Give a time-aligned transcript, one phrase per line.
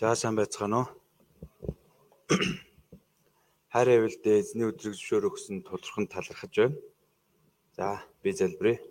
[0.00, 0.86] За сайн байцгаана уу?
[3.72, 6.80] Хайр авилд эзний өдрийг зөвшөөр өгсөн тулгархан талархаж байна.
[7.78, 8.82] За би залбирая.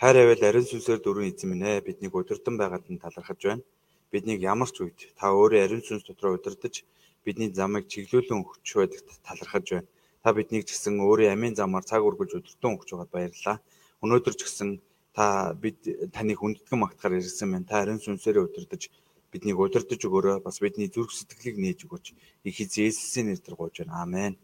[0.00, 3.68] Хайр авил ариун сүнсээр дөрвөн эзэн минь ээ биднийг удирдан байгаад нь талархаж байна.
[4.08, 6.72] Биднийг ямар ч үед та өөрөө ариун сүнс дотроо удирдах
[7.20, 9.88] бидний замыг чиглүүлэн өгч байдагт талархаж байна.
[10.24, 13.56] Та биднийг гэсэн өөрийн амийн замаар цаг үргэлж удирдан өгч байгаад баярлалаа.
[14.00, 14.80] Өнөөдөр ч гэсэн
[15.12, 15.84] та бид
[16.16, 17.68] таныг хүндэтгэн магтахаар ирсэн байна.
[17.68, 18.88] Та ариун сүнсээр удирдах
[19.34, 20.38] биднийг удирдах өгөөрэй.
[20.46, 22.06] Бас бидний зүрх сэтгэлийг нээж өгөөч.
[22.46, 24.06] Их эзэн Есүсийн нэрээр гуйж байна.
[24.06, 24.38] Амен.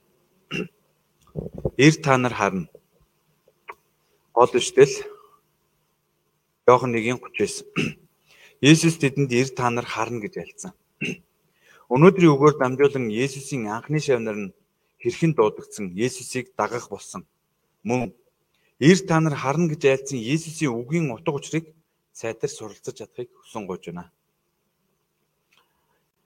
[1.79, 2.67] Эр та нар харна.
[4.35, 4.95] Гол иштэл
[6.67, 7.63] Иохан 1:39.
[8.61, 10.73] Есүс тэдэнд эр та нар харна гэж альцсан.
[11.91, 14.55] Өнөөдрийн үгээр дамжуулан Есүсийн анхны шавнар нь
[15.03, 17.23] хэрхэн дуудагдсан Есүсийг дагах болсон.
[17.87, 18.13] Мөн
[18.79, 21.67] эр та нар харна гэж айлцсан Есүсийн үгийн утга учирыг
[22.13, 24.13] сайтар суралцаж чадахыг хүсэн гуйж байна.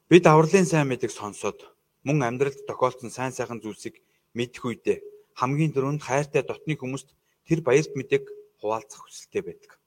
[0.04, 1.64] Бид авралын сайн мэдээг сонсоод
[2.04, 4.04] мөн амьдралд тохиолдсон сайн сайхан зүйлсийг
[4.36, 4.98] мэдэх үедээ
[5.32, 7.08] хамгийн түрүүнд хайртай дотны хүмүүст
[7.48, 8.28] тэр баярт мэдээг
[8.60, 9.80] хуваалцах хүсэлтэй байдаг.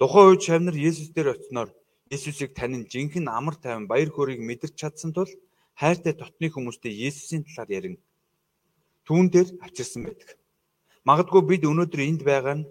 [0.00, 1.68] Тухайн үед шавнар Есүс дээр очсноор
[2.08, 5.28] Есүсийг танин жинхэнэ амар тайван баяр хөөргийг мэдэрч чадсан тул
[5.76, 7.96] хайртай дотны хүмүүстэй Есүсийн талаар ярин
[9.04, 10.40] түүн дээр авчирсан байдаг.
[11.04, 12.68] Магадгүй бид өнөөдөр энд байгаа нь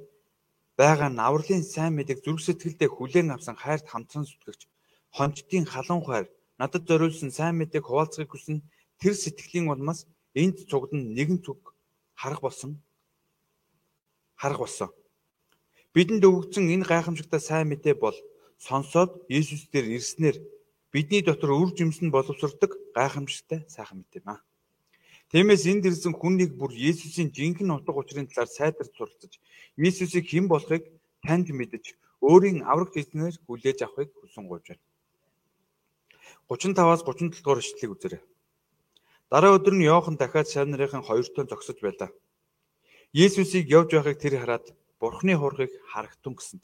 [0.74, 4.66] байгаа нь авралын сайн мэдээг зүрх сэтгэлдээ хүлээн авсан хайрт хамтран зүтгэгч
[5.14, 6.28] хончдын халуун хайр
[6.60, 8.62] надад зориулсан сайн мэдээг хуваалцахыг хүснэ
[9.00, 11.74] тэр сэтгэлийн улмаас энд цугдан нэгэн цуг
[12.20, 12.72] харах болсон
[14.40, 14.90] харах болсон.
[15.94, 18.16] Бидэнд өгөгдсөн энэ гайхамшигтай сайн мэдээ бол
[18.60, 20.38] сонсоод Иесус дээр ирснээр
[20.94, 24.40] бидний дотор үр жимсэн боловсрдог гайхамшигтай сайхан мэдээ маа.
[25.32, 29.34] Тиймээс энд ирсэн хүн нэг бүр Иесусийн жинхэнэ утга учирын талаар сайдарч суралцаж,
[29.78, 30.84] Иесусыг хэн болохыг
[31.26, 31.86] танд мэдэж,
[32.24, 34.89] өөрийн аврагт эзнээр хүлээж авахыг хүсэн гуйж байна.
[36.50, 38.22] 35-аас 37 дугаар ишлэлийг үзээрэй.
[39.30, 42.10] Дараа өдөр нь Иохан дахиад шавнырынхан хоёртой зогсож байлаа.
[43.14, 44.66] Есүсийг явж байхыг тэр хараад
[45.00, 46.64] Бурхны хургийг харагтун гэсэнд.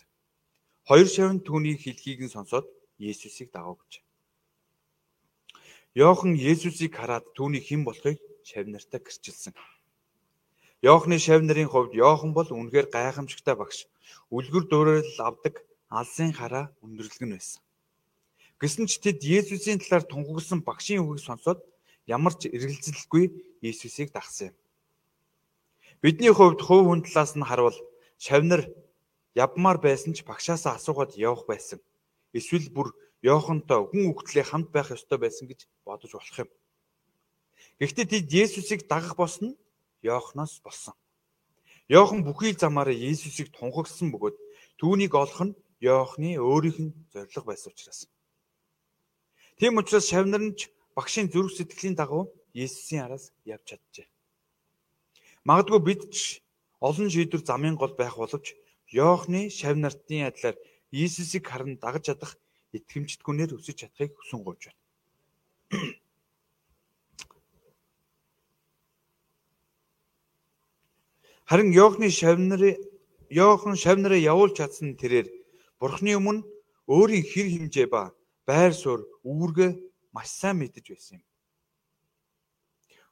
[0.89, 2.65] Хоёр шавн түүний хэлхийг нь сонсоод
[2.97, 4.05] Есүсийг дагав гэж.
[5.97, 9.53] Иохан Есүсийг хараад түүний хэн болохыг шавнартаа гэрчилсэн.
[10.85, 13.89] Иохны шавнарын хувьд Иохан бол үнэхээр гайхамшигтай багш.
[14.29, 17.64] Үлгэр дуурал авдаг алсын хараа өндөрлгөн байсан.
[18.61, 21.59] Гэсэн ч тэд Есүсийн талаар тунхагласан багшийн үгийг сонсоод
[22.07, 23.25] ямар ч эргэлзэлгүй
[23.59, 24.55] Есүсийг дагсан юм.
[25.99, 27.75] Бидний хувьд хувь хүн талаас нь харвал
[28.16, 28.71] шавнар
[29.35, 31.83] явмаар байсан ч багшаасаа асуугаад явах байсан.
[32.31, 36.49] Эсвэл бүр Йохантой хүн үгтлээ хамт байх ёстой байсан гэж бодож болох юм.
[37.79, 39.59] Гэхдээ тэд Есүсийг дагах болсон нь
[39.99, 40.95] Йоханоос болсон.
[41.91, 44.37] Йохан бүхий замаараа Есүсийг тунхагласан бөгөөд
[44.79, 48.07] түүнийг олох нь Йохны өөрийнх нь зориг байсан учраас.
[49.59, 54.07] Тийм учраас шавнар нь ч багшийн зүрх сэтгэлийн дагуу Есүсийн араас явж чаджээ.
[55.47, 56.43] Магадгүй бид ч
[56.88, 58.47] олон шийдвэр замын гол байх боловч
[58.97, 60.57] Йоохны шавнартын адилаар
[60.91, 62.31] Иесусыг харан дагаж чадах
[62.77, 64.81] итгэмжтгүүнээр өсөж чадахыг хүсэн гуйж байна.
[71.49, 72.75] Харин Йоохны шавнарын
[73.29, 75.27] Йохан шавнараа явуулж чадсан тэрээр
[75.79, 76.41] Бурхны өмнө
[76.89, 78.01] өөрийн хэр хэмжээ ба
[78.45, 79.72] байр суурь, үүргээ
[80.13, 81.25] маш сайн мэдэж байсан юм.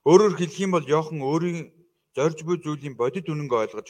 [0.10, 1.60] Өөрөөр хэлэх юм бол Йохан өөрийн
[2.16, 3.88] зорж буй зүйлийн бодит үнэнг ойлгож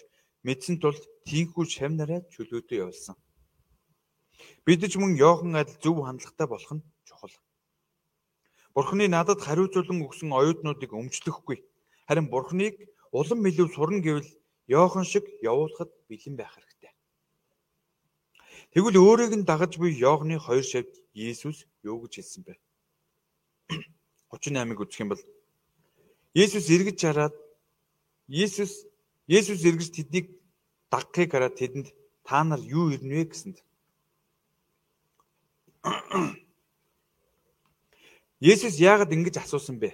[0.48, 0.96] мэдсэн тул
[1.28, 3.18] тийхүү шав нараа чөлөөтэй явуулсан.
[4.66, 7.36] Бид ч мөн Йохан адил зөв хандлагатай болох нь чухал.
[8.76, 11.58] Бурхны надад хариуцуулан өгсөн оюутнуудыг өмчлөхгүй.
[12.08, 12.76] Харин Бурхныг
[13.12, 14.30] улам илүү сурна гэвэл
[14.68, 16.92] Йохан шиг явуулахад бэлэн байх хэрэгтэй.
[18.74, 22.54] Тэгвэл өөрийг нь дагаж буй Йоохны хоёр шавьд Есүс юу гэж хэлсэн бэ?
[24.34, 25.24] 38-ыг үзэх юм бол
[26.34, 27.36] Есүс эргэж хараад
[28.28, 28.90] Есүс
[29.30, 30.34] Есүс эргэж тэднийг
[30.90, 31.94] дагахыг хараад тэдэнд
[32.26, 33.58] та нар юу ирнэ вэ гэсэнд
[38.42, 39.94] Есүс яагаад ингэж асуусан бэ?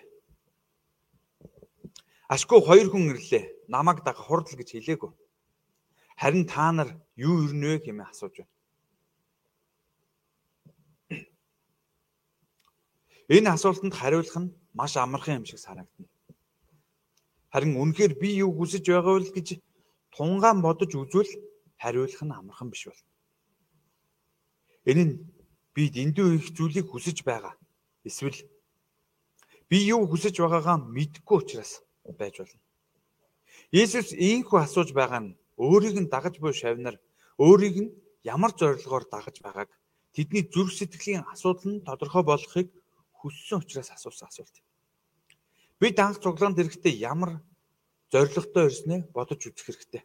[2.29, 3.65] Ашгүй хоёр хүн ирлээ.
[3.67, 5.11] Намаг дага хурдл гэж хэлээгүү.
[6.21, 8.53] Харин та нар юу ирнэ вэ хэмээн асууж байна.
[13.29, 16.09] Энэ асуултанд хариулах нь маш амархан юм шиг санагдана.
[17.53, 19.47] Харин үнэхээр би юу хүсэж байгаа вэ гэж
[20.15, 21.29] тунгаан бодож үзвэл
[21.77, 23.01] хариулах нь амархан биш бол.
[24.89, 25.13] Энэ нь
[25.75, 27.53] би дэндүү их зүйлийг хүсэж байгаа.
[28.01, 28.37] Эсвэл
[29.69, 31.85] би юу хүсэж байгаагаа мэдэхгүй учраас
[32.17, 32.61] байж болно.
[33.69, 36.97] Есүс ийхүү асууж байгаа нь өөрийг нь дагаж буй шавнар
[37.37, 37.93] өөрийг нь
[38.25, 39.69] ямар зорилгоор дагаж байгааг
[40.17, 42.67] тэдний зүрх сэтгэлийн асуудал нь тодорхой болохыг
[43.19, 44.56] хүссэн учраас асуусан асуулт.
[45.80, 47.44] Бид анх цуглаанд ирэхдээ ямар
[48.12, 50.04] зоригтой ирснээ бодож үзэх хэрэгтэй.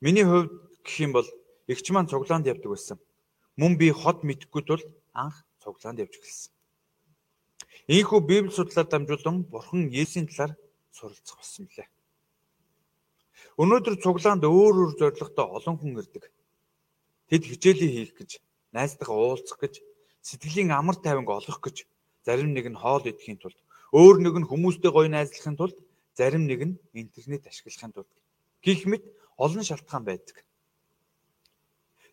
[0.00, 0.50] Миний хувьд
[0.84, 1.28] гэх юм бол
[1.66, 2.98] эгч маань цуглаанд явдаг байсан.
[3.56, 4.82] Мөн би хот мэдхгүй тул
[5.14, 6.52] анх цуглаанд явж эхэлсэн.
[7.86, 10.58] Ийхүү Библи судлаар дамжуулан Бурхан Есүсийн талаар
[10.90, 11.88] суралцах болсон билээ.
[13.62, 16.24] Өнөөдөр цуглаанд өөр өөр зорилготой олон хүн ирдэг.
[17.30, 18.30] Тэд хичээлээ хийх гэж,
[18.74, 19.85] найзтайгаа уулзах гэж,
[20.26, 21.86] сэтгэлийн амар тайванг олох гэж,
[22.26, 23.58] зарим нэг нь хоол идэхийн тулд,
[23.94, 25.78] өөр нэг нь хүмүүстэй гоё найзлахын тулд,
[26.18, 28.10] зарим нэг нь интернет ашиглахын тулд
[28.64, 29.04] гих мэт
[29.38, 30.36] олон шалтгаан байдаг.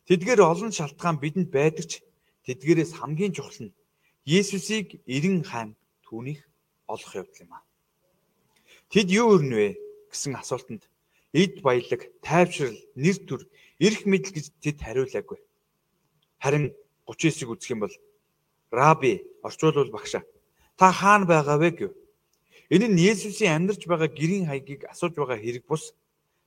[0.06, 1.94] Тэдгээр олон шалтгаан бидэнд байдаг ч
[2.46, 3.76] тэдгээрээс хамгийн чухал нь
[4.24, 5.76] Есүсийг эрен хаан
[6.06, 6.46] түүнийх
[6.88, 7.64] олох явдал юм аа.
[8.92, 9.70] Тэд юу өрнө вэ
[10.12, 10.84] гэсэн асуултанд
[11.34, 13.42] эд баялаг, тайвшрал, нэр төр,
[13.82, 15.40] эрх мэдэл гэж тэд хариулаагүй.
[16.40, 16.72] Харин
[17.08, 17.96] 39-ийг үзэх юм бол
[18.72, 20.24] Раби орчуулвал багшаа
[20.78, 21.92] та хаана байгаа вэ гэв.
[22.74, 25.94] Энэ нь Есүсийн амьдарч байгаа гэрийн хаягийг асууж байгаа хэрэг бус.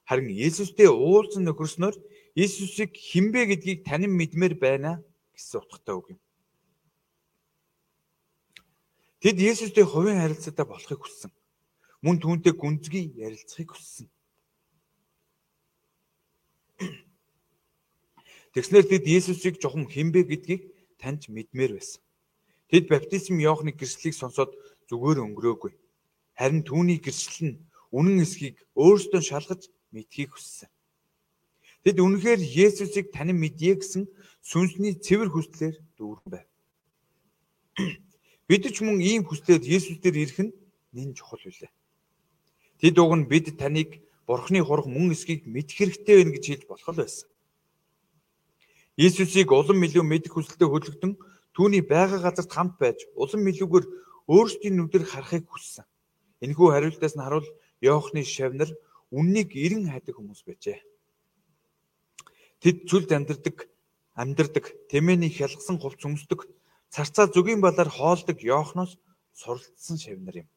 [0.08, 1.97] Харин Есүстэй уулзсан нөхөрснөөр
[2.35, 5.03] Есүсийг хинбэ гэдгийг танин мэдмээр байна
[5.35, 6.20] гэсэн утгатай үг юм.
[9.23, 11.31] Тэд Есүстэй хувийн харилцаатай болохыг хүссэн.
[12.02, 14.06] Мөн түүнтэй гүнзгий ярилцахыг хүссэн.
[18.56, 22.00] Тэгснээр тэд Есүсийг жохом хинбэ гэдгийг таньж мэдмээр байсан.
[22.73, 24.56] Тэд баптизм Иохны гэрчлэлийг сонсоод
[24.88, 25.76] зүгээр өнгөрөөгүй.
[26.41, 27.61] Харин түүний гэрчлэл нь
[27.93, 30.73] үнэн эсхийг өөрсдөө шалгаж мэдхийг хүссэн.
[31.85, 34.08] Тэд үнэхээр Есүсийг танин мэдье гэсэн
[34.41, 36.49] сүнсний цэвэр хүслээр дүүрэн байв.
[38.49, 40.56] Бид ч мөн ийм хүслээр Есүс дээр ирэх нь
[40.97, 41.69] нэн чухал билээ.
[42.81, 46.88] Тэд уг нь бид таныг Бурхны хурх мөн эсхийг мэдэх хэрэгтэй байна гэж хэлж болох
[46.88, 47.29] л байсан.
[48.97, 51.13] Иесусыг улам илүү мэдэх хүсэлтэд хөдөлгдөн
[51.53, 53.87] түүний байга газарт хамт байж улам илүүгээр
[54.25, 55.85] өөрсдийн нүдээр харахыг хүссэн.
[56.41, 57.49] Энэхүү хариултаас нь харуул
[57.85, 58.73] Иохны шавнар
[59.13, 60.81] үннийг эрен хайдаг хүмүүс байжээ.
[62.65, 63.69] Тэд зүлд амьдардаг,
[64.17, 66.49] амьдардаг, тэмээний хялгсан хувц өмсдөг,
[66.89, 68.97] царцаа зүгийн балаар хоолдог Иохноос
[69.37, 70.49] суралцсан шавнар юм.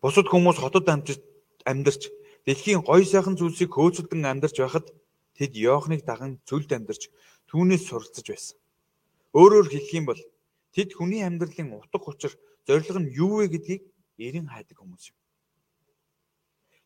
[0.00, 2.02] Бусад хүмүүс хотод амьдарч
[2.48, 4.88] дэлхийн гоё сайхан зүйлсийг хөөцөлдөн амьдарч байхад
[5.36, 7.12] тэд Иохныг даган цөлд амьдарч
[7.52, 8.56] түүнээс суралцж байсан.
[9.36, 10.20] Өөрөөр хэлэх юм бол
[10.72, 12.32] тэд хүний амьдралын утга учир
[12.64, 13.82] зориг нь юу вэ гэдгийг
[14.16, 15.16] эрен хайдаг хүмүүс юм.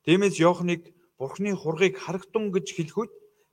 [0.03, 3.13] Тиймээс Иохныг Бурхны хургийг харагтун гэж хэлэхүйд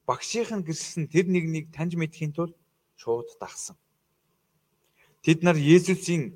[0.10, 2.58] багшийн гэрэлсэн тэр нэгнийг таньж мэдхийн тулд
[2.98, 3.78] шууд дагсан.
[5.22, 6.34] Тэд нар Есүсийн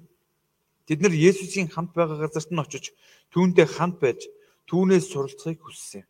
[0.88, 2.94] тэд нар Есүсийн хамт байгаа газарт нь очиж
[3.34, 4.30] түүнтэй хамт байж
[4.70, 6.06] түүнээс суралцахыг хүссэн.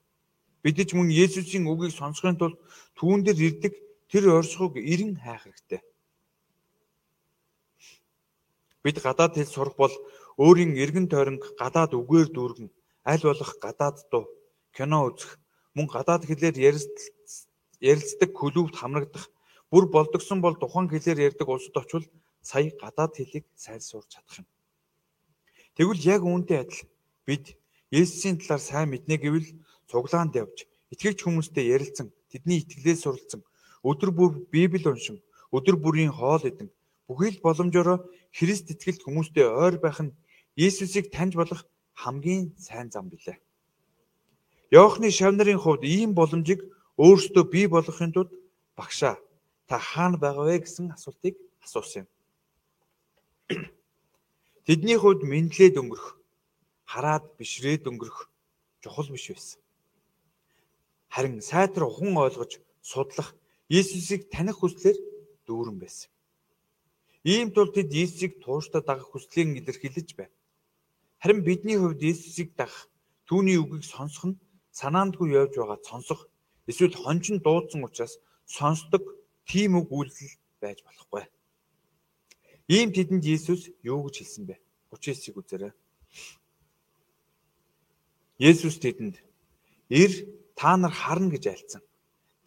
[0.63, 2.57] Бид ч мөн Есүсийн үгийг сонсохын тулд
[2.99, 3.73] түүн дээр ирдэг
[4.11, 5.81] тэр оршихуйг эрен хайх хэрэгтэй.
[8.83, 9.93] Бид гадаад хэл сурах бол
[10.37, 12.69] өөрийн эргэн тойронг гадаад үгээр дүүргэн
[13.05, 14.25] аль болох гадаад дуу,
[14.75, 15.37] кино үзэх,
[15.77, 16.55] мөн гадаад хэлээр
[17.81, 19.25] ярилцдаг клубт хамрагдах,
[19.71, 22.07] бүр болдгсон бол тухайн хэлээр ярьдаг улсад очивол
[22.41, 24.47] сая гадаад хэлийг сайн сурч чадах юм.
[25.75, 26.81] Тэгвэл яг үүнтэй адил
[27.27, 27.59] бид
[27.91, 29.49] Есүсийн талаар сайн мэднэ гэвэл
[29.91, 30.63] цуглаанд явж
[30.95, 33.41] итгэгч хүмүүстэй ярилцсан, тэдний итгэлээс суралцсан,
[33.83, 35.19] өдөр бүр Библи уншин,
[35.51, 36.71] өдөр бүрийн хоол идэн
[37.07, 40.15] бүхий л боломжоор Христ итгэлт хүмүүстэй ойр байх нь
[40.55, 43.37] Есүсийг таньж болох хамгийн сайн зам билээ.
[44.71, 46.63] Йоохны шавнарын хувьд ийм боломжийг
[46.95, 48.31] өөрсдөө бий болгохын тулд
[48.79, 49.19] багшаа
[49.67, 52.09] та хаана байгаа вэ гэсэн асуултыг асуусан юм.
[54.65, 56.17] Тэдний хувьд мэдлээд өнгөрөх
[56.89, 58.19] хараад бишрээд өнгөрөх
[58.81, 59.61] чухал биш байсан.
[61.13, 63.37] Харин сайтар ухаан ойлгож судлах
[63.69, 64.97] Иесусыг таних хүслээр
[65.45, 66.09] дүүрэн байсан.
[67.21, 70.33] Ийм тул тэд Иесусыг тууштай дагах хүслийг илэрхийлж байна.
[71.21, 72.89] Харин бидний хувьд Иесусыг дагах
[73.29, 74.39] түүний үгийг сонсох нь
[74.73, 76.25] санаандгүй явж байгаа сонсох
[76.69, 78.17] эсвэл хончин дуудсан учраас
[78.49, 79.03] сонсдог
[79.45, 81.25] тийм үг үйлдэл байж болохгүй.
[82.67, 84.55] Ийм тэдэнд Иесус юу гэж хэлсэн бэ?
[84.89, 85.73] 39-ийг үзээрэй.
[88.41, 89.21] Есүс тэдэнд
[89.93, 90.11] "Ир
[90.57, 91.83] та нар харна" гэж айлцсан.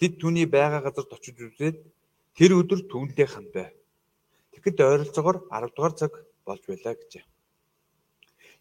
[0.03, 1.79] Тэд түүний байгаа газарт очиж үзээд
[2.35, 3.71] тэр өдөр түүнтэй хамт байв.
[4.59, 7.25] Тэгэхэд ойролцоогоор 10 дугаар цаг болж байлаа гэжээ.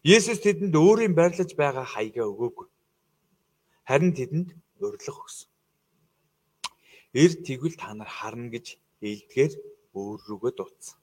[0.06, 2.68] Есүс тэдэнд өөрийн байрлаж байгаа хаягаа өгөөгүй.
[3.82, 4.48] Харин тэдэнд
[4.78, 5.50] урилга өгсөн.
[7.18, 9.52] Ир тэгвэл та нар харна гэж ээлдгээр
[9.98, 10.98] өөр рүүгээ дуудсан.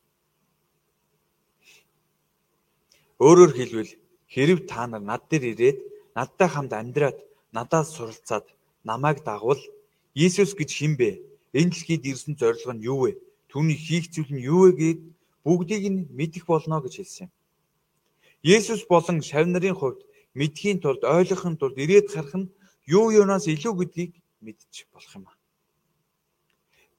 [3.20, 3.92] Өөрөөр хэлбэл
[4.28, 5.80] Хэрв та нар над дээр ирээд
[6.18, 7.18] надтай хамт амьдраад
[7.56, 8.46] надаас суралцаад
[8.84, 9.62] намайг дагвал
[10.16, 11.10] Иесус гэж хэн бэ?
[11.54, 13.12] Энэ дэлхийд ирсэн зорилго нь юу вэ?
[13.52, 15.00] Түүний хийх зүйл нь юу вэ гэд
[15.46, 17.32] бүгдийг нь мэдэх болно гэж хэлсэн юм.
[18.44, 20.04] Есүс болон шав нарын хувьд
[20.36, 22.52] мэдхийн тулд ойлгохын тулд ирээд харах нь
[22.84, 24.12] юу юунаас илүү гэдгийг
[24.44, 25.38] мэдчих болох юм аа.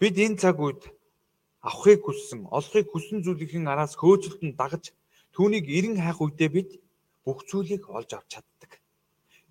[0.01, 0.83] Бид энэ цаг үед
[1.61, 4.85] авахыг хүссэн, олохыг хүссэн зүйлийн араас хөөцөлтөнд дагаж
[5.37, 6.71] түүнийг эрен хайх үедээ бид
[7.25, 8.81] бүх зүйлийг олж авч чаддаг.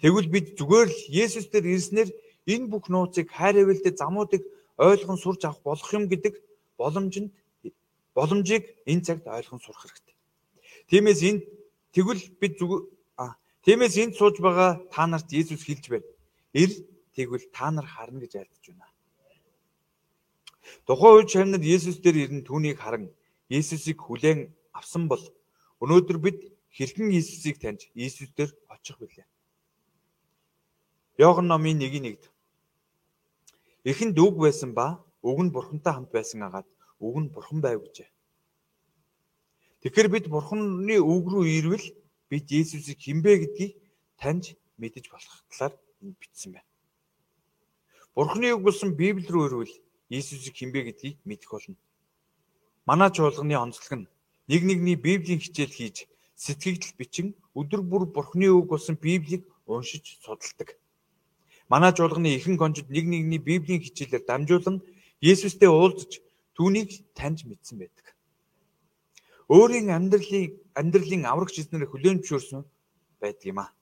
[0.02, 2.10] Тэгвэл бид зүгээр л Есүс дээр ирснээр
[2.50, 4.42] энэ бүх нууцыг хайр хэвэлтэй замуудыг
[4.82, 6.34] ойлгон сурч авах болох юм гэдэг
[6.82, 7.32] боломжинд
[8.18, 10.16] боломжийг энэ цагт ойлгон сурах хэрэгтэй.
[10.90, 11.46] Тиймээс энэ
[11.94, 12.84] тэгвэл бид зүгээр
[13.22, 16.10] а тиймээс энд сууж байгаа та нарт Есүс хэлж байна.
[16.54, 16.72] Ир
[17.16, 18.90] тэгвэл та нар харна гэж айлдж байна.
[20.88, 23.14] Тухайн үед шавнад Есүс дээр ирэн түүнийг харан
[23.50, 25.22] Есүсийг хүлээн авсан бол
[25.84, 26.40] өнөөдөр бид
[26.76, 29.28] хэрхэн Есүсийг таньж Есүс дээр очих вүлээ.
[31.18, 32.30] Йохан номын 1-1-д
[33.86, 36.68] Эхэнд үг байсан ба үг нь бурхантай хамт байсан агаад
[37.00, 38.10] үг нь бурхан байв гэжээ.
[39.82, 41.88] Тэгэхээр бид бурханы үг рүү ирвэл
[42.30, 43.74] бид Есүсийг хинбэ гэдгийг
[44.18, 46.70] таньж мэдэж болох талаар энд бичсэн байна.
[48.16, 49.76] Бурханы үг болсон Библи рүү ирвэл
[50.10, 51.76] Иесусыг хинбэ гэдгийг мэдэх болно.
[52.86, 54.08] Манай чуулганы онцлог нь
[54.48, 55.98] нэг нэгний Библийн хичээл хийж
[56.36, 60.78] сэтгэгдэл бичин өдөр бүр Бурхны үг болсон Библийг уншиж судалдаг.
[61.70, 64.84] Манай чуулганы ихэнх онцод нэг нэгний Библийн хичээлээр дамжуулан
[65.22, 66.22] Иесустэй уулзаж
[66.54, 68.06] түүнийг таньж мэдсэн байдаг.
[69.50, 72.62] Өөрийн амьдралын амьдралын аврагч эзнэр хүлээн зөвшөөрсөн
[73.22, 73.74] байдаг юм а.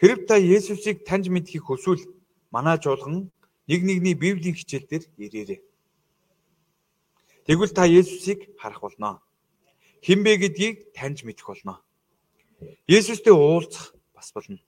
[0.00, 2.04] Хэрв та Есүсийг таньж мэдхийг хүсвэл
[2.52, 3.32] манай чуулган
[3.68, 5.60] нэг нэгний Библийн хичээл дээр ирээрэй.
[7.46, 9.24] Тэгвэл та Есүсийг харах болно.
[10.04, 11.80] Хэн бэ гэдгийг таньж мэдэх болно.
[12.88, 14.60] Есүстэй уулзах бас болно.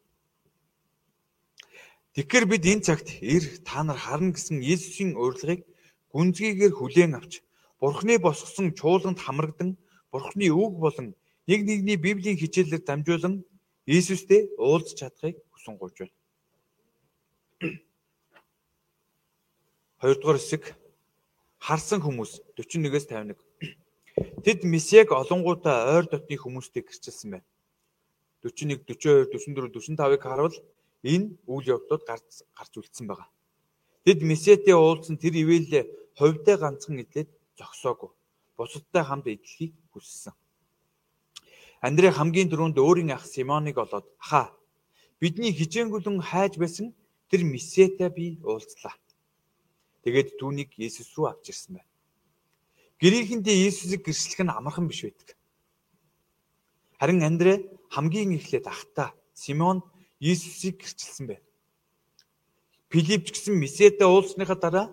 [2.14, 5.64] Тэгэхээр бид энэ цагт ир та нар харна гэсэн Есүсийн урилгыг
[6.12, 7.42] гүнзгийгээр хүлээн авч
[7.80, 9.78] Бурхны босгосон чуулганд хамрагдан
[10.11, 11.14] Бурхны үг болон
[11.47, 13.44] нэг нэгний Библийн хичээлээр дамжуулан
[13.87, 16.16] Иесустэй уулзах чадхыг хүсэн гуйж байна.
[20.02, 20.76] Хоёрдугаар хэсэг
[21.56, 23.48] харсан хүмүүс 41-ээс 51.
[24.45, 27.47] Тэд Месиаг олонгуудаа ойр дотны хүмүүстэй гэрчилсэн байна.
[28.42, 30.57] 41, 42, 44, 45-ыг харуул
[31.02, 33.26] энэ үйл явдлууд гарч гарч үлдсэн байгаа.
[34.07, 38.11] Тэд Месиатэй уулзсан тэр ивэлээ хувьдаа ганцхан идлээд зогсоогүй.
[38.57, 40.35] Бусадтай хамт идлэхийг хүссэн.
[41.83, 44.54] Андрей хамгийн түрүүнд өөрийн ах Симоныг олоод "Хаа
[45.21, 46.95] бидний хижээнгүлэн хайж байсан
[47.30, 48.95] тэр Месиатай би уулзлаа.
[50.02, 51.88] Тэгээд түүнийг Есүс рүү авч ирсэн байна.
[52.99, 55.38] Гэрийнхэндээ Есүсийг гэрчлэх нь амархан биш байдаг.
[56.99, 57.55] Харин Андре
[57.95, 59.87] хамгийн эхлээд ахта Симон
[60.19, 61.47] Есүсийг гэрчилсэн байна.
[62.90, 64.87] Филипп ч гэсэн Месиатай уулзсныхаа дараа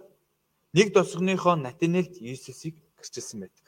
[0.78, 3.66] нэг тосгоныхоо Натанелд Есүсийг гэрчилсэн байдаг.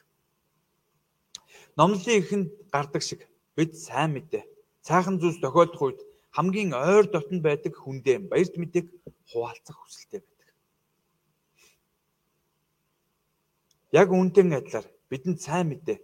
[1.78, 3.26] Номлолын ихэнд гардаг шиг
[3.58, 4.46] бид сайн мэдээ.
[4.86, 6.00] Цаахан зүйлс тохиолдох үед
[6.38, 8.86] хамгийн ойр дотнд байдаг хүндээ баярт мэдээг
[9.34, 10.37] хуваалцах хүсэлтэй байна.
[13.92, 16.00] Яг үүнтэй адилаар бидэнд сайн мэдээ.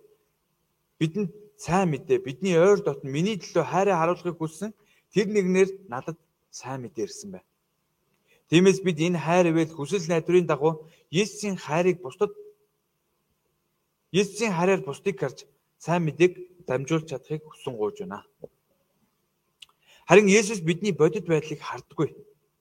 [0.99, 2.23] Бидэнд сайн мэдээ.
[2.23, 4.71] Бидний ойр дотн миний төлөө хайраа харуулахыг хүссэн
[5.11, 6.17] тэр нэгнэр надад
[6.51, 7.47] сайн мэдээ ирсэн байна.
[8.49, 12.31] Тиймээс бид энэ хайр ивэл хүсэл найдварын дагуу Есүсийн хайрыг бусдад
[14.11, 15.43] Есүсийн хайраар бусдыг харж
[15.77, 16.33] сайн мэдээг
[16.67, 18.23] дамжуулж чадахыг хүсэн гуйж байна.
[20.07, 22.09] Харин Есүс бидний бодит байдлыг хардггүй.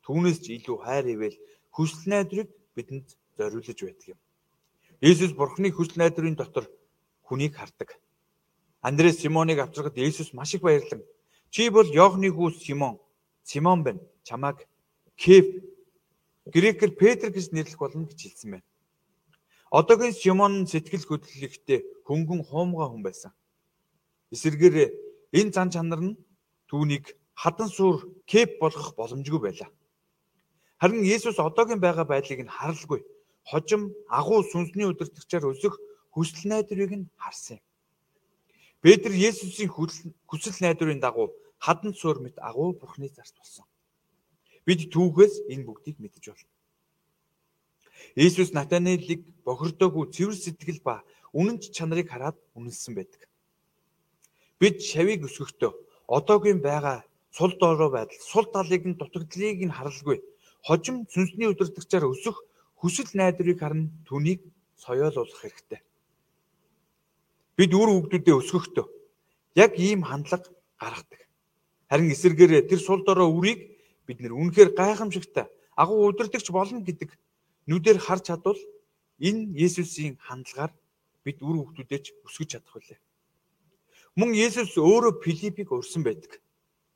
[0.07, 1.37] Түүнээс ч илүү хайр ивэл
[1.75, 4.21] хүсэл найдварыг бидэнд зориулж байдаг юм.
[5.03, 6.71] Есүс Бурхны хүсэл найдварын дотор
[7.27, 7.99] хүнийг хардаг.
[8.87, 11.03] Андрес Симоныг авчирхад Есүс маш их баярлан
[11.51, 13.01] "Чи бол Йоохны хүү Симон.
[13.43, 13.99] Симон байна.
[14.23, 14.63] Чамааг
[15.17, 15.47] Кеф
[16.47, 18.67] грекээр Петр гэж нэрлэх болно" гэж хэлсэн байна.
[19.75, 23.33] Одоогийн Симон сэтгэл хөдлөлтөй хөнгөн хуумгай хүн байсан.
[24.31, 24.95] Эсвэргээр
[25.35, 26.15] энэ зан чанар нь
[26.71, 29.71] түүнийг хадан суур Кеф болгох боломжгүй байлаа.
[30.79, 33.03] Харин Есүс одоогийн байгаа байдлыг нь харалгүй
[33.45, 35.75] хожим агуу сүнсний удирдагчаар өсөх
[36.15, 37.65] хүсэл найдварыг нь харсан юм.
[38.83, 43.67] Петр Есүсийн хүсэл найдварын дагуу хаданд суур мэт агуу бурхны зарц болсон.
[44.67, 46.51] Бид түүхээс энэ бүгдийг мэдэж байна.
[48.17, 53.23] Есүс Натанелийг бохирдоогүй цэвэр сэтгэл ба үнэнч чанарыг хараад үнэлсэн байдаг.
[54.61, 55.73] Бид шавийг өсгөхдөө
[56.07, 60.19] одоогийн байгаа сул доороо байдал, сул талыг нь дутагдлыг нь харалгүй.
[60.67, 62.37] Хожим сүнсний удирдагчаар өсөх
[62.83, 64.43] хүсэл найдварыг харна түүнийг
[64.75, 65.81] соёолуулах хэрэгтэй.
[67.55, 68.87] Бид үр хөвгдүүдээ өсгөхдөө
[69.55, 70.51] яг ийм хандлага
[70.83, 71.23] гаргадаг.
[71.87, 75.47] Харин эсэргээр тэр сул дорой үрийг бид нэр үнэхээр гайхамшигтай
[75.79, 77.15] агуу удирдахч болно гэдэг
[77.71, 78.59] нүдээр харж чадвал
[79.23, 80.75] энэ Есүсийн хандлагаар
[81.23, 82.99] бид үр хөвгтүүдэж өсгөж чадах үлээ.
[84.19, 86.43] Мөн Есүс өөрөө Филиппийг урьсан байдаг.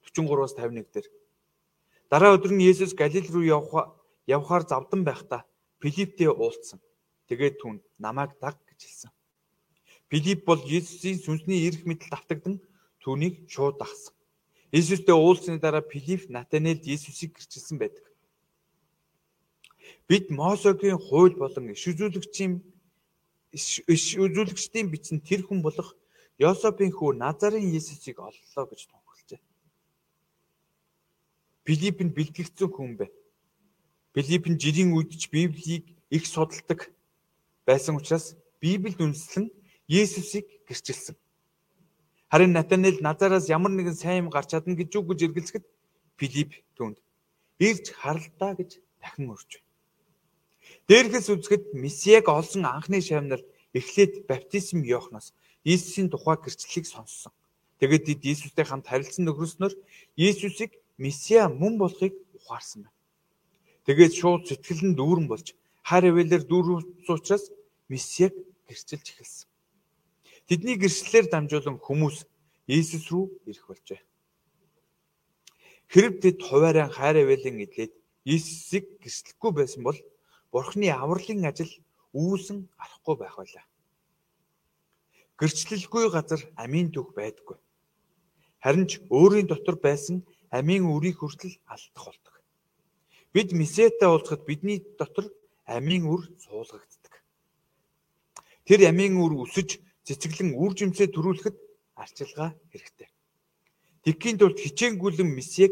[0.02, 1.06] 43-аас 51 дээр.
[2.10, 3.46] Дараа өдөр нь Есүс Галил руу
[4.26, 5.46] явхаар завдан байхдаа
[5.80, 6.80] Филипптэй уулзсан.
[7.28, 9.12] Тэгээд түн намайг даг гэж хэлсэн.
[10.10, 12.62] Филипп бол Есүсийн сүнсний эрх мэдэл давтагдан
[13.02, 14.14] түүнийг шууд дагсан.
[14.70, 18.04] Есүстэй уулзсны дараа Филипп Натанелд Есүсийг гэрчилсэн байдаг.
[20.08, 22.62] Бид Мосегийн хууль болон иш үзүүлэгчийн
[23.56, 25.94] иш үзүүлэгчдийн бичсэн тэр хүн болох
[26.38, 29.40] Йосопын хүү Назарын Есүсийг оллоо гэж тунхаглажээ.
[31.66, 33.06] Филипп нь бэлтгэгдсэн хүн бэ.
[34.16, 36.88] Филипп нь жирийн үед ч Библийг их судалдаг
[37.68, 38.32] байсан учраас
[38.64, 39.52] Библиэд үндэслэн
[39.84, 41.20] Есүсийг гэрчилсэн.
[42.32, 45.64] Харин Натанел Назараас ямар нэгэн сайн юм гарч чадна гэж үг гэж эргэлзэхэд
[46.16, 46.96] Филипп түүнд
[47.60, 49.68] ирж харалтаа гэж дахин урьж байна.
[50.88, 53.44] Дээрхэс үзэхэд Месиаг олсон анхны шавнар
[53.76, 57.36] эхлээд баптизм Иохноос Иесусийн тухай гэрчлэлийг сонссон.
[57.84, 59.76] Тэгээд тэд Иесустэй хамт харилцан нөхрөснөр
[60.16, 62.95] Иесусыг Месиа мөн болохыг ухаарсан байна.
[63.86, 65.54] Тэгээд шууд сэтгэл нь дүүрэн болж
[65.86, 67.54] хар эвэлэр дүүрсэн учраас
[67.86, 68.34] Месиаг
[68.66, 69.48] гэрчилж эхэлсэн.
[70.50, 72.26] Тэдний гэрчлэлээр дамжуулан хүмүүс
[72.66, 74.02] Иесус рүү ирэх болжээ.
[75.86, 77.94] Хэрв тэд хуваарай хайр эвэлийн эдлээд
[78.26, 79.98] Иесусыг гэрчлэхгүй байсан бол
[80.50, 81.70] Бурхны авралын ажил
[82.10, 83.66] үүсэн арахгүй байх байлаа.
[85.38, 87.58] Гэрчлэлгүй газар амийн түүх байдаггүй.
[88.64, 92.35] Харин ч өөрийн дотор байсан амийн үрийг хүртэл алдах болдог.
[93.36, 95.26] Бид месетай уулзахад бидний дотор
[95.66, 97.14] амийн үр суулгагддаг.
[98.64, 99.76] Тэр амийн үр өсөж
[100.08, 101.56] цэцэглэн үр жимсээ төрүүлэхэд
[102.00, 103.08] арчилгаа хэрэгтэй.
[104.08, 105.68] Тэгхийн тулд хичээнгүйлэн месег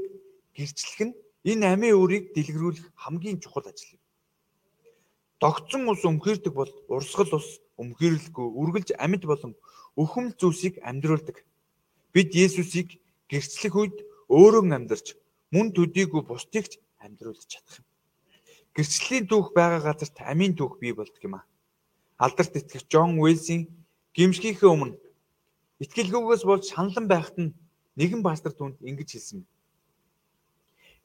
[0.52, 1.16] гэрчлэх нь
[1.48, 4.02] энэ амийн үрийг дэлгэрүүлэх хамгийн чухал ажил юм.
[5.40, 9.56] Догцсон ус өмхөрдөг бол урсгал ус өмхөрлөхгүй үргэлж амьд болон
[9.96, 11.40] өхөм зүйлсийг амьдруулдаг.
[12.12, 13.00] Бид Есүсийг
[13.32, 13.96] гэрчлэх үед
[14.28, 15.16] өөрөө амьдарч
[15.48, 17.86] мөн төдийгүй бусдыг ч амьдруулж чадах юм.
[18.74, 21.46] Гэрчлийн түүх байгаа газарт амийн түүх бий болдог юм а.
[22.18, 23.62] Алдарт итгэгч Джон Уэлсийн
[24.16, 24.98] гимшгийнхээ өмнө
[25.84, 27.54] итгэлгүйгээс болж шаналан байхад нь
[28.00, 29.40] нэгэн пастор түнд ингэж хэлсэн.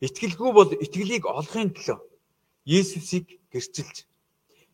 [0.06, 2.00] Итгэлгүй бол итгэлийг олохын төлөө
[2.66, 4.10] Есүсийг гэрчилж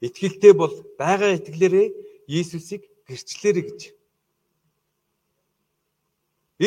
[0.01, 1.87] Итгэлтэй бол байгаа итгэлээрээ
[2.27, 3.81] Иесусыг гэрчлээрэй гэж.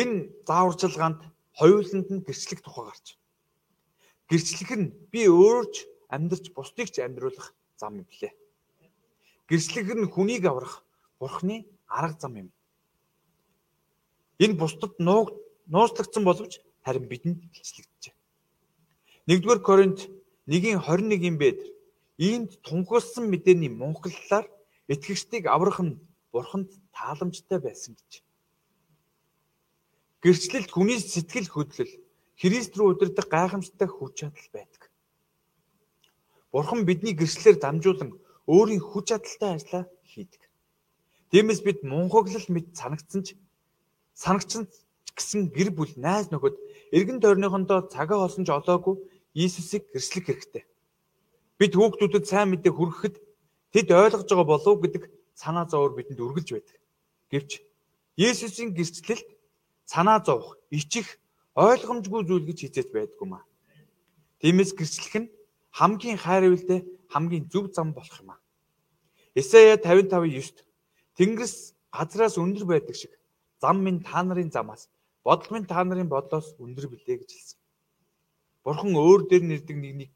[0.01, 0.15] Энэ
[0.47, 1.21] зааварчилгаанд
[1.59, 3.18] хоёуланд нь гэрчлэх тухай гарч.
[4.29, 8.29] Гэрчлэх нь би өөрч амьдрч бусдыг ч амьдруулах зам юм блэ.
[9.49, 10.85] Гэрчлэх нь хүнийг аврах
[11.19, 12.49] Бурхны арга зам юм.
[14.37, 15.33] Энэ бусдад нууг
[15.73, 18.15] нууцлагдсан боловч харин бидэнд гэрчлэгдэжээ.
[19.27, 19.99] 1-р Коринт
[20.47, 21.59] 1:21-ийн бэд
[22.19, 24.45] Иймд тунхагласан мэдээний мунхаглалаар
[24.91, 25.97] итгэгчдийг аврах нь
[26.31, 28.11] бурханд тааламжтай байсан гэж.
[30.23, 31.93] Гэрчлэлт хүний сэтгэл хөдлөл
[32.39, 34.87] Христ рүү удирдах гайхамшигтай хүч чадал байдаг.
[36.51, 38.15] Бурхан бидний гэрчлэлээр дамжуулан
[38.47, 40.41] өөрийн хүч чадалтай ажлаа хийдэг.
[41.31, 43.35] Тиймээс бид мунхаглал мэд санагдсан ч
[44.15, 44.71] санагчсан
[45.11, 46.55] гэсэн гэр бүл найз нөхөд
[46.95, 48.95] эргэн тойрныхондоо цагаа олсон ч олоогүй
[49.35, 50.63] Иесусыг гэрчлэх хэрэгтэй.
[51.59, 53.15] Бид хүүхдүүдэд сайн мэдээ хүргэхэд
[53.75, 55.03] тэд ойлгож байгаа болов гэдэг
[55.35, 56.77] санаа зовор бидэнд үргэлж байдаг.
[57.29, 57.51] Гэвч
[58.17, 59.27] Есүсийн гэрчлэлд
[59.85, 61.19] санаа зовох, ичих
[61.59, 63.43] ойлгомжгүй зүйл гэж хизээж байдгүй маа.
[64.39, 65.31] Тиймээс гэрчлэх нь
[65.75, 66.79] хамгийн хайр ивэлтэй
[67.11, 68.39] хамгийн зөв зам болох юм аа.
[69.35, 70.63] Исая 55:9-т
[71.19, 73.11] Тэнгэрс газраас өндөр байдаг шиг
[73.59, 74.87] зам минь та нарын замаас
[75.27, 77.59] бодол минь та нарын бодлоос өндөр билээ гэж хэлсэн.
[78.63, 80.11] Бурхан өөр дээр нэрдэг нэгнийг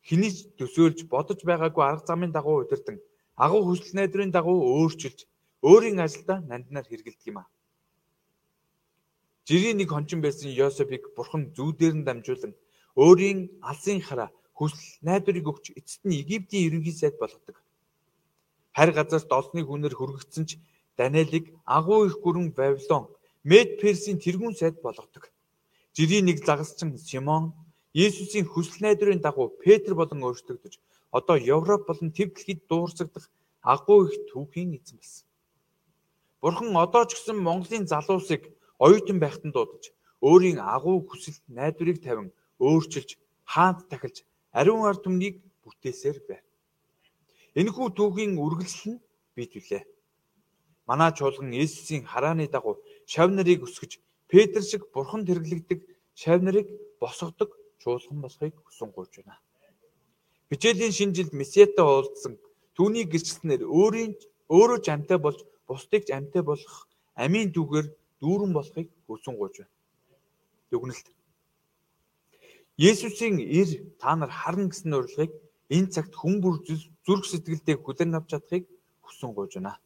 [0.00, 2.96] хэний ч төсөөлж бодож байгаагүй арга замын дагуу удирдан
[3.36, 5.28] агуу хүсэл найдварын дагуу өөрчилж
[5.60, 7.44] өөрийн ажилдаа нандинаар хэрэгэлдэг юм а.
[9.46, 12.52] Жирийн нэг хончин байсан Йосефийг бурхан зүүдээр нь дамжуулан
[12.98, 17.56] өөрийн алсын хараа хүсэл найдварыг өгч эцэст нь Египтийн ерөнхий сайд болгодог.
[18.74, 20.50] Харь газраас долсны хүнээр хүргэгдсэн ч
[20.98, 23.06] Даниэлийг агуу их гүрэн Вавилон,
[23.44, 25.30] Мед Персийн тэргүүн сайд болгодог.
[25.94, 27.54] Жирийн нэг загасчин Симон
[27.94, 30.74] Есүсийн хүсэл найдварын дагуу Петр болон өөрчлөгдөж
[31.14, 33.30] одоо Европ болон төв дэлхийд дуурсагдах
[33.62, 35.26] агуу их түүхийн эзэн болсон.
[36.42, 39.84] Бурхан одоо ч гэсэн Монголын залуусыг оюутан байхад нь дуудаж
[40.20, 42.28] өөрийн агуу хүсэл найдварыг тавин
[42.60, 43.10] өөрчилж
[43.52, 44.24] хаант тахилж
[44.58, 45.34] ариун ард түмнийг
[45.64, 46.46] бүтээсээр байна.
[47.60, 49.02] Энэхүү түүхийн үргэлжлэл нь
[49.36, 49.84] бид билээ.
[50.88, 52.76] Манай чуулган Есүсийн харааны дагуу
[53.12, 53.92] шав нарыг өсгөж
[54.30, 55.80] Петр шиг бурханд хэрэглэгдэг
[56.14, 56.68] шав нарыг
[57.00, 57.50] босгодог
[57.82, 59.40] чуулган болохыг хүсэн гуйж байна.
[60.50, 62.34] Хичээлийн шинэ жилд месиатай уулзсан
[62.76, 64.12] түүний гэрчлэнээр өөрийн
[64.52, 66.86] өөрөө ч амьтай болж бусдыг ч амьтай болгох
[67.18, 67.86] амийн дүүгээр
[68.26, 69.74] дүүрэн болохыг хүсэн гуйж байна.
[70.70, 71.06] Дүгнэлт.
[72.76, 73.68] Есүсийн ир
[74.02, 75.32] та нар харна гэсэн урилгыг
[75.70, 76.58] энэ цагт хүн бүр
[77.06, 78.64] зүрх сэтгэлдээ хүлээн авч чадахыг
[79.06, 79.78] хүсэн гуйж байна.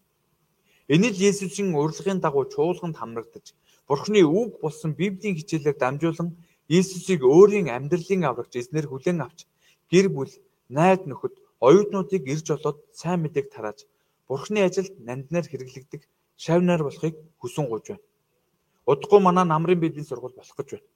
[0.88, 3.46] Энэ л Есүсийн урилгын дагуу чуулганд хамрагдаж
[3.86, 6.30] Бурхны үг болсон Библийн хичээлээр дамжуулан
[6.66, 9.38] Есүсийг өөрийн амьдралын аврагч эзнэр хүлээн авч
[9.92, 10.32] гэр бүл,
[10.70, 11.34] найз нөхөд,
[11.66, 13.78] оюутнуудыг ирж олоод сайн мэдээг тарааж
[14.26, 16.02] Бурхны ажилд нандинаар хэрэглэгдэх
[16.38, 18.09] шавнаар болохыг хүсэн гуйж байна.
[18.86, 20.88] Удахгүй манай намрын библийн сургууль болох гэж байна.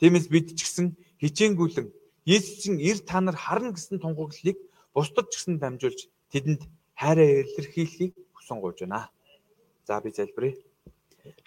[0.00, 0.86] Тиймээс бид ч гэсэн
[1.20, 1.88] хичээнгүйлэн
[2.26, 4.58] Есүсийн ир та нар харна гэсэн тунгаглалыг
[4.94, 6.62] бусдад ч гэсэн дамжуулж тэдэнд
[6.94, 9.10] хайраа илэрхийлэхийг хүсэн гуйж байна.
[9.86, 10.54] За би залбирая.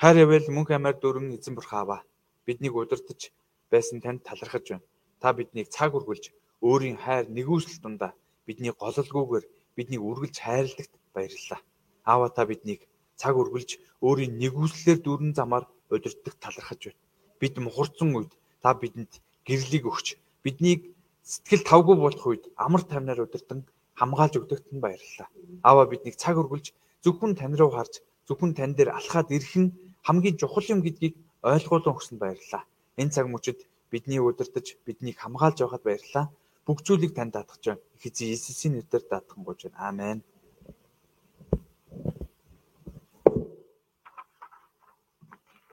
[0.02, 2.04] Хайр явэл мөнх амар дөрөн эзэн бурхаава.
[2.46, 3.32] Биднийг удирдах
[3.72, 4.88] байсан танд талархаж байна.
[5.22, 8.12] Та биднийг цаг үргэлж өөрийн хайр нэгүсэл дундаа
[8.48, 9.46] бидний гололгүйгээр
[9.76, 11.62] биднийг үргэлж хайрладагт баярлалаа.
[12.04, 12.82] Аава та биднийг
[13.16, 13.72] цаг үргэлж
[14.04, 17.02] өөрийн нэгүслэлээр дүүрэн замаар удирдах талархаж байна.
[17.40, 19.12] Бид мухарцсан үед та бидэнд
[19.48, 20.08] гэрлийг өгч
[20.44, 20.82] биднийг
[21.24, 23.60] сэтгэл тавгүй болох үед амар тайвнаар удирдан
[24.00, 25.30] хамгаалж өгдөгт нь баярлалаа.
[25.68, 27.94] Аава биднийг цаг үргэлж зөвхөн тань руу харж
[28.28, 29.74] зөвхөн тань дээр алхаад ирэх нь
[30.08, 32.64] хамгийн чухал юм гэдгийг ойлгуулан өгсөнд баярлалаа.
[33.02, 33.60] Энэ цаг мөчид
[33.92, 36.26] бидний удирдах, биднийг хамгаалж байхад баярлалаа.
[36.66, 37.82] Бүх зүйлийг танд даатгаж байна.
[37.98, 39.78] Их эзэн Иесусийн нэрээр даатган гуйж байна.
[39.86, 40.20] Аамен.